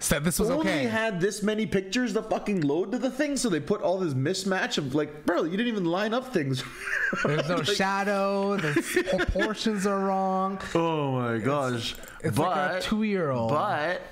[0.00, 0.84] said this was only okay.
[0.84, 4.14] had this many pictures to fucking load to the thing, so they put all this
[4.14, 6.62] mismatch of like, bro, you didn't even line up things.
[7.24, 8.56] There's no Like, shadow.
[8.56, 10.60] The proportions are wrong.
[10.74, 11.96] Oh my gosh!
[12.22, 13.50] It's but, like a two-year-old.
[13.50, 14.02] But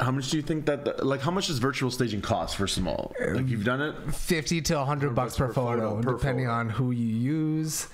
[0.00, 0.84] how much do you think that?
[0.84, 2.56] The, like, how much does virtual staging cost?
[2.56, 6.02] First of all, like you've done it, Fifty to hundred bucks per, per photo, photo,
[6.02, 6.56] per depending photo.
[6.58, 7.86] on who you use.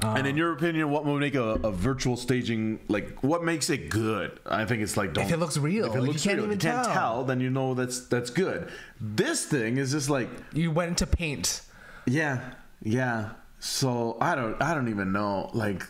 [0.00, 3.18] and in um, your opinion, what would make a, a virtual staging like?
[3.22, 4.38] What makes it good?
[4.46, 5.24] I think it's like don't.
[5.24, 6.94] If it looks real, If it you looks can't real, even you can't tell.
[6.94, 7.24] tell.
[7.24, 8.70] Then you know that's that's good.
[9.00, 11.62] This thing is just like You went to paint.
[12.06, 12.40] Yeah,
[12.82, 13.30] yeah.
[13.60, 15.50] So I don't, I don't even know.
[15.52, 15.82] Like,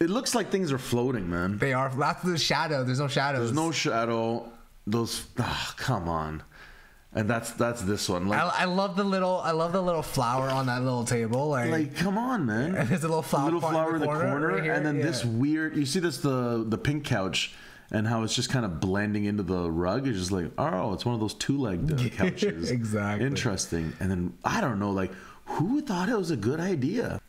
[0.00, 1.58] it looks like things are floating, man.
[1.58, 1.90] They are.
[1.90, 2.84] That's the shadow.
[2.84, 3.40] There's no shadows.
[3.40, 4.50] There's no shadow.
[4.86, 6.42] Those, ah, come on.
[7.12, 8.28] And that's that's this one.
[8.28, 9.38] Like, I, I love the little.
[9.38, 11.48] I love the little flower on that little table.
[11.48, 12.76] Like, like come on, man.
[12.76, 15.02] And there's a little flower little flower in the corner, right and then yeah.
[15.02, 15.76] this weird.
[15.76, 17.54] You see this the the pink couch.
[17.92, 20.06] And how it's just kind of blending into the rug.
[20.06, 22.70] It's just like, oh, it's one of those two-legged uh, couches.
[22.70, 23.26] Exactly.
[23.26, 23.92] Interesting.
[23.98, 25.10] And then I don't know, like,
[25.44, 27.20] who thought it was a good idea?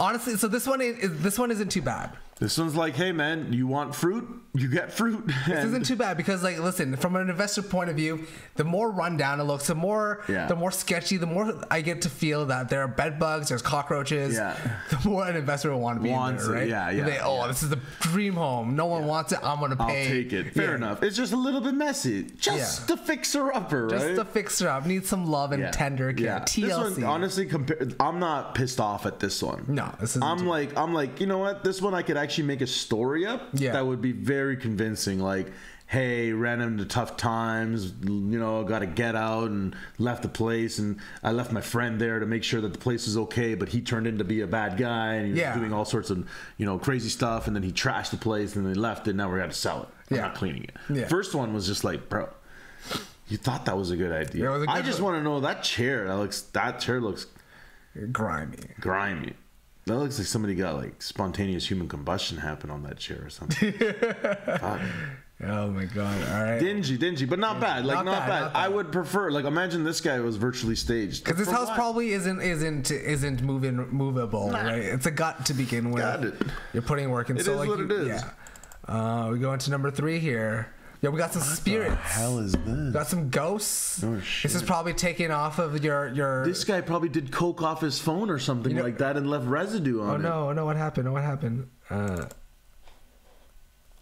[0.00, 2.16] Honestly, so this one is this one isn't too bad.
[2.40, 4.26] This one's like, hey man, you want fruit?
[4.54, 5.30] You get fruit.
[5.46, 8.26] This isn't too bad because, like, listen, from an investor point of view,
[8.56, 10.46] the more rundown it looks, the more, Yeah.
[10.46, 13.62] the more sketchy, the more I get to feel that there are bed bugs, there's
[13.62, 14.34] cockroaches.
[14.34, 14.56] Yeah.
[14.90, 16.68] The more an investor will want to be Wants in it, there, right?
[16.96, 17.46] yeah, They- yeah, oh, yeah.
[17.48, 18.74] this is the dream home.
[18.74, 19.38] No one wants it.
[19.42, 19.84] I'm gonna pay.
[19.84, 20.54] I'll take it.
[20.54, 20.76] Fair Yeah.
[20.76, 21.02] enough.
[21.02, 22.24] It's just a little bit messy.
[22.38, 22.96] Just Yeah.
[22.96, 23.90] to fix upper, right?
[23.90, 25.70] Just to fixer up, need some love and Yeah.
[25.70, 26.24] tender care.
[26.26, 26.38] Yeah.
[26.40, 26.62] TLC.
[26.88, 27.86] This one, honestly, compare.
[28.00, 29.64] I'm not pissed off at this one.
[29.68, 31.62] No, this isn't I'm like, I'm like, you know what?
[31.62, 33.48] This one I could actually make a story up.
[33.52, 33.72] Yeah.
[33.72, 35.18] That would be very convincing.
[35.20, 35.52] Like,
[35.86, 37.92] hey, ran into tough times.
[38.02, 42.00] You know, got to get out and left the place, and I left my friend
[42.00, 43.54] there to make sure that the place was okay.
[43.54, 45.56] But he turned into be a bad guy, and he was Yeah.
[45.58, 47.46] doing all sorts of, you know, crazy stuff.
[47.46, 49.16] And then he trashed the place, and they left it.
[49.16, 49.88] Now we got to sell it.
[50.10, 50.22] I'm Yeah.
[50.22, 50.76] not cleaning it.
[50.88, 51.08] Yeah.
[51.08, 52.28] First one was just like, bro.
[53.28, 54.42] You thought that was a good idea.
[54.44, 56.08] Yeah, it was a I just want to know that chair.
[56.08, 56.40] That looks.
[56.40, 57.26] That chair looks
[58.10, 58.58] grimy.
[58.80, 59.34] grimy.
[59.86, 63.74] That looks like somebody got like spontaneous human combustion happen on that chair or something.
[65.42, 66.22] Oh my god!
[66.28, 66.58] All right.
[66.60, 67.86] Dingy, dingy, but not bad.
[67.86, 68.40] Like Not not, bad, bad.
[68.42, 68.62] not bad.
[68.62, 69.30] I would prefer.
[69.30, 71.24] Like imagine this guy was virtually staged.
[71.24, 71.76] Because this house what?
[71.76, 74.74] probably isn't isn't isn't moving movable, right?
[74.82, 76.02] It's a gut to begin with.
[76.02, 76.34] Got it.
[76.74, 77.38] You're putting work in.
[77.38, 78.08] It so is like what you- it is.
[78.08, 78.30] Yeah.
[78.86, 80.74] Uh, we go into number three here.
[81.02, 81.92] Yeah, we got some spirits.
[81.94, 82.92] The hell is this?
[82.92, 84.04] Got some ghosts.
[84.04, 86.44] Oh, This is probably taken off of your your.
[86.44, 89.46] This guy probably did coke off his phone or something know- like that and left
[89.46, 90.16] residue on oh it.
[90.16, 90.48] Oh no!
[90.50, 90.64] Oh no!
[90.66, 91.10] What happened?
[91.12, 91.68] What happened?
[91.88, 92.26] Uh,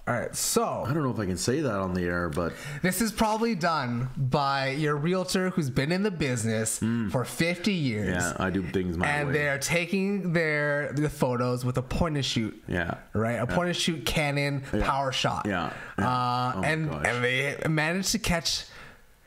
[0.08, 2.54] all right, so I don't know if I can say that on the air, but
[2.80, 6.78] This is probably done by your realtor who's been in the business
[7.10, 8.14] for 50 years.
[8.14, 9.34] Yeah, I do things my and way.
[9.34, 12.58] And they're taking their the photos with a point and shoot.
[12.66, 12.94] Yeah.
[13.12, 13.34] Right?
[13.34, 15.44] A point and shoot Canon PowerShot.
[15.44, 15.74] Yeah.
[15.98, 16.08] Yeah.
[16.08, 18.64] Uh, Oh and and they managed to catch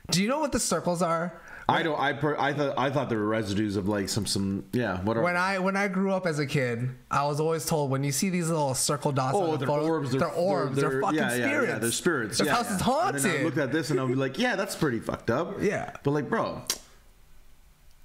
[0.10, 1.40] Do you know what the circles are?
[1.70, 2.00] I don't.
[2.00, 5.02] I per, I thought I thought there were residues of like some some yeah.
[5.04, 7.90] What are When I when I grew up as a kid, I was always told
[7.92, 10.12] when you see these little circle dots Oh, on the they're photos, orbs.
[10.12, 10.76] They're, orbs.
[10.76, 11.70] They're, fucking yeah, yeah, spirits.
[11.72, 12.38] Yeah, they're spirits.
[12.40, 12.76] This yeah, house yeah.
[12.76, 13.26] is haunted.
[13.26, 15.62] And I looked at this and I'll be like, yeah, that's pretty fucked up.
[15.62, 15.92] Yeah.
[16.04, 16.62] But like, bro,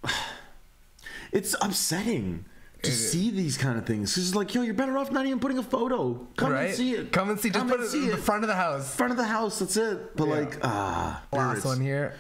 [1.33, 2.45] it's upsetting
[2.83, 4.15] to see these kind of things.
[4.15, 6.27] 'Cause It's like, yo, you're better off not even putting a photo.
[6.37, 6.67] Come right?
[6.69, 7.11] and see it.
[7.13, 7.49] Come and see.
[7.51, 8.95] Just Come put and it see in the front of the house.
[8.95, 9.59] Front of the house.
[9.59, 10.17] That's it.
[10.17, 10.35] But Yeah.
[10.35, 12.15] like, ah, Last one here.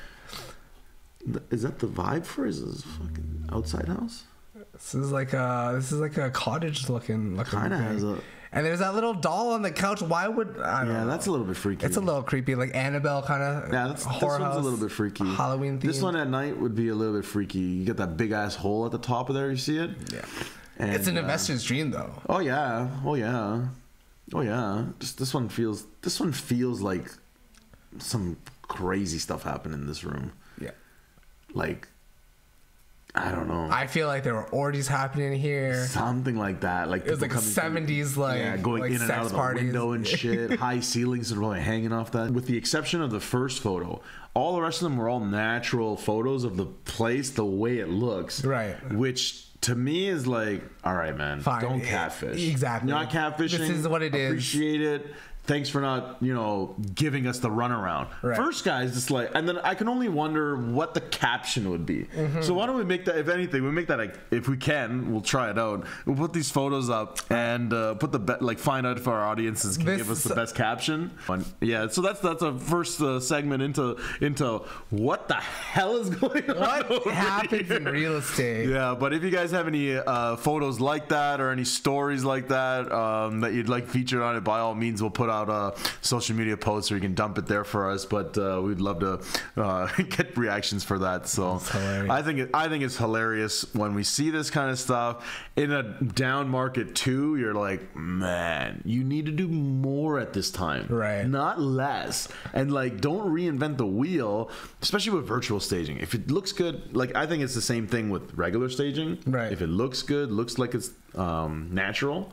[1.50, 2.46] Is that the vibe for?
[2.46, 4.24] Is this fucking outside house?
[4.72, 7.58] This is like a this is like a cottage looking looking.
[7.60, 8.20] Kinda has a-
[8.52, 10.00] And there's that little doll on the couch.
[10.02, 11.06] Why would I don't Yeah, know.
[11.08, 11.84] that's a little bit freaky.
[11.84, 13.72] It's a little creepy, like Annabelle kind of.
[13.72, 15.24] Yeah, that's, this one's house, a little bit freaky.
[15.24, 15.90] Halloween theme.
[15.90, 17.58] This one at night would be a little bit freaky.
[17.58, 19.50] You get that big ass hole at the top of there.
[19.50, 19.90] You see it?
[20.12, 20.24] Yeah.
[20.78, 22.12] And, It's an uh, investor's dream, though.
[22.28, 22.88] Oh yeah.
[23.04, 23.66] Oh yeah.
[24.34, 24.84] Oh yeah.
[25.00, 25.84] Just this one feels.
[26.02, 27.10] This one feels like
[27.98, 30.32] some crazy stuff happened in this room.
[31.56, 31.88] Like,
[33.14, 33.68] I don't know.
[33.70, 35.86] I feel like there were orgies happening here.
[35.86, 36.90] Something like that.
[36.90, 39.24] Like It was like a coming through- 70s, like- yeah, going like in and out
[39.24, 39.62] of the parties.
[39.64, 40.58] window and shit.
[40.60, 42.30] High ceilings are probably hanging off that.
[42.30, 44.02] With the exception of the first photo,
[44.34, 47.88] all the rest of them were all natural photos of the place, the way it
[47.88, 48.44] looks.
[48.44, 48.76] Right.
[48.92, 51.62] Which to me is like, all right, man, Fine.
[51.62, 52.46] don't catfish.
[52.46, 52.90] exactly.
[52.90, 53.58] Not catfishing.
[53.58, 54.32] This is what it is.
[54.32, 55.06] Appreciate it.
[55.46, 58.08] Thanks for not you know giving us the runaround.
[58.22, 58.36] Right.
[58.36, 62.04] First guy's just like, and then I can only wonder what the caption would be.
[62.14, 62.42] Mm-hmm.
[62.42, 63.18] So why don't we make that?
[63.18, 65.86] If anything, we make that like if we can, we'll try it out.
[66.04, 69.24] We'll put these photos up and uh, put the be- like find out if our
[69.24, 71.10] audiences can This- give us the best caption.
[71.60, 76.48] Yeah, so that's that's a first uh, segment into into what the hell is going
[76.50, 76.82] on.
[76.84, 77.76] What happens here?
[77.76, 78.68] in real estate?
[78.68, 82.48] Yeah, but if you guys have any uh, photos like that or any stories like
[82.48, 85.78] that um, that you'd like featured on it, by all means, we'll put out a
[86.00, 88.04] social media post or you can dump it there for us.
[88.04, 89.20] But uh, we'd love to
[89.62, 91.28] uh, get reactions for that.
[91.28, 91.60] So.
[92.08, 95.72] I think it, I think it's hilarious when we see this kind of stuff in
[95.72, 97.36] a down market too.
[97.36, 101.26] You're like, man, you need to do more at this time, Right.
[101.26, 102.28] Not less.
[102.52, 104.50] And like, don't reinvent the wheel,
[104.82, 105.98] especially with virtual staging.
[105.98, 109.18] If it looks good, like I think it's the same thing with regular staging.
[109.26, 109.52] Right.
[109.52, 112.30] If it looks good, looks like it's um, natural.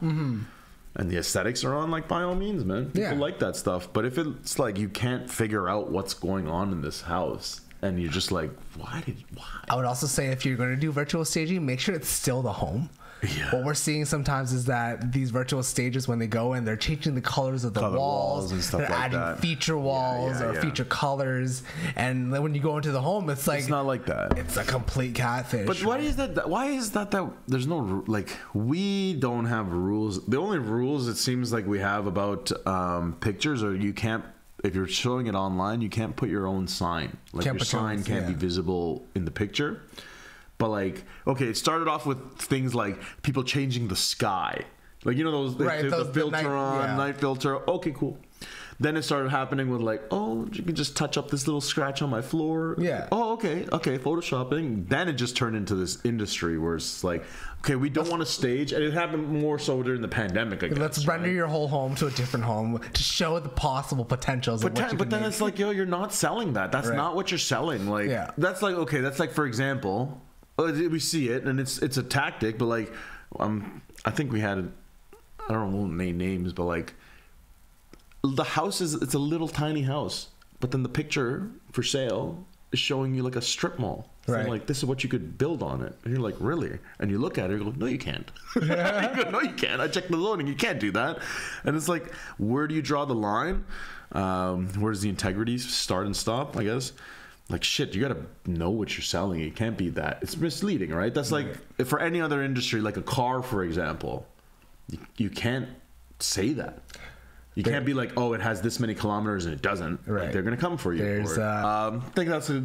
[0.96, 2.86] And the aesthetics are on, like by all means, man.
[2.88, 3.14] People Yeah.
[3.14, 3.90] like that stuff.
[3.94, 8.00] But if it's like you can't figure out what's going on in this house, and
[8.00, 9.44] you're just like, why did why?
[9.70, 12.42] I would also say if you're going to do virtual staging, make sure it's still
[12.42, 12.90] the home.
[13.24, 13.56] Yeah.
[13.56, 17.16] What we're seeing sometimes is that these virtual stages, when they go in, they're changing
[17.16, 19.40] the colors of the Color walls, walls and stuff they're like adding that.
[19.40, 20.62] feature walls yeah, or yeah.
[20.62, 21.64] feature colors,
[21.96, 24.38] and then when you go into the home, it's like It's not like that.
[24.38, 25.68] it's a complete catfish.
[25.68, 26.50] But why is that?
[26.50, 27.12] Why is that?
[27.12, 30.26] That there's no like we don't have rules.
[30.26, 34.24] The only rules it seems like we have about um, pictures are you can't
[34.64, 37.18] if you're showing it online, you can't put your own sign.
[37.34, 39.82] Like Can't your sign can't be visible in the picture.
[40.58, 44.66] But like, okay, it started off with things like people changing the sky.
[45.04, 46.96] Like you know those, Right, they- those- the the filter night- on yeah.
[46.96, 47.70] night filter.
[47.70, 48.18] Okay, cool.
[48.80, 52.02] Then it started happening with like, oh, you can just touch up this little scratch
[52.02, 52.76] on my floor.
[52.80, 53.08] Yeah.
[53.12, 54.90] Oh, okay, okay, photoshopping.
[54.90, 57.24] Then it just turned into this industry where it's like,
[57.60, 60.64] okay, we don't want to stage, and it happened more so during the pandemic.
[60.64, 60.78] I guess.
[60.78, 64.72] Let's render your whole home to a different home to show the possible potentials But,
[64.72, 65.30] of what then- you but then make.
[65.30, 66.72] it's like, yo, you're not selling that.
[66.72, 66.98] That's Right.
[66.98, 67.88] not what you're selling.
[67.88, 68.32] Like, Yeah.
[68.38, 70.20] that's like, okay, that's like, for example,
[70.58, 72.92] we see it, and it's it's a tactic, but like,
[73.40, 74.72] um, I think we had,
[75.48, 76.94] I don't know, won't name names, but like,
[78.24, 80.28] the house is it's a little tiny house,
[80.60, 84.10] but then the picture for sale is showing you like a strip mall.
[84.26, 84.48] So Right.
[84.48, 86.80] like this is what you could build on it, and you're like, really?
[87.00, 88.32] And you look at it, you go, no, you can't.
[88.56, 89.82] you go, no, you can't.
[89.82, 91.20] I checked the loading, you can't do that.
[91.66, 93.66] And it's like, where do you draw the line?
[94.14, 96.56] Um, where does the integrity start and stop?
[96.56, 96.94] I guess.
[97.50, 99.42] Like shit, you gotta know what you're selling.
[99.42, 100.20] It can't be that.
[100.22, 101.14] It's misleading, right?
[101.14, 104.26] That's like if for any other industry, like a car, for example,
[104.90, 105.68] you, you can't
[106.20, 106.80] say that.
[107.56, 110.08] You can't be like, oh, it has this many kilometers and it doesn't.
[110.08, 110.32] Like, Right.
[110.34, 111.04] they're gonna come for you.
[111.04, 112.62] There's, for uh, um, I think that's a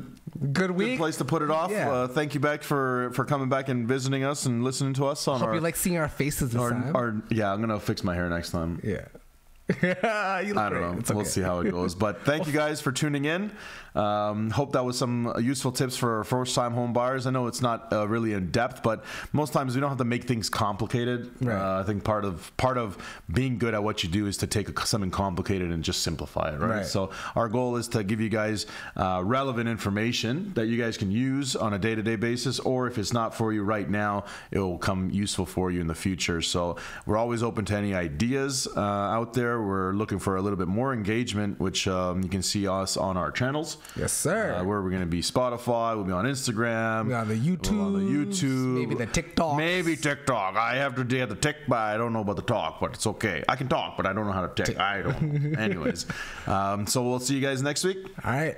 [0.53, 1.71] good good place to put it off.
[1.71, 1.91] Yeah.
[1.91, 5.29] Uh, thank you, Beck, for for coming back and visiting us and listening to us
[5.29, 6.97] on Hope our, you like seeing our faces this our, time.
[6.97, 7.17] our.
[7.31, 8.81] Yeah, I'm gonna fix my hair next time.
[8.83, 9.05] yeah.
[9.83, 10.81] you look I don't great.
[10.81, 10.97] know.
[10.99, 11.29] It's We'll okay.
[11.29, 11.95] see how it goes.
[11.95, 13.53] But thank you guys for tuning in.
[13.95, 17.27] Um, hope that was some useful tips for first time home buyers.
[17.27, 20.05] I know it's not uh, really in depth, but most times we don't have to
[20.05, 21.31] make things complicated.
[21.41, 21.55] Right.
[21.55, 22.97] Uh, I think part of part of
[23.33, 26.55] being good at what you do is to take a, something complicated and just simplify
[26.55, 26.61] it.
[26.61, 26.69] Right?
[26.77, 26.87] Right.
[26.87, 31.11] So our goal is to give you guys uh, relevant information that you guys can
[31.11, 34.25] use on a day to day basis, or if it's not for you right now,
[34.51, 36.41] it will come useful for you in the future.
[36.41, 39.58] So we're always open to any ideas uh, out there.
[39.63, 43.17] We're looking for a little bit more engagement, which um, you can see us on
[43.17, 43.79] our channels.
[43.97, 44.55] Yes, sir.
[44.55, 47.35] Uh, where we're going to be Spotify, we'll be on Instagram, We'll on the
[47.71, 49.57] we'll on the YouTube, maybe the TikTok.
[49.57, 50.57] maybe TikTok.
[50.57, 53.07] I have to do the tick, but I don't know about the talk, but it's
[53.07, 53.45] okay.
[53.49, 54.79] I can talk, but I don't know how to tick.
[54.79, 55.57] I don't.
[55.59, 56.07] Anyways,
[56.47, 57.99] um, so we'll see you guys next week.
[58.25, 58.57] All right.